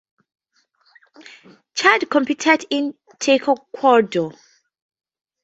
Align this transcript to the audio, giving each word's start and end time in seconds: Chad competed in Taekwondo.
Chad 1.75 2.09
competed 2.09 2.65
in 2.71 2.95
Taekwondo. 3.19 4.35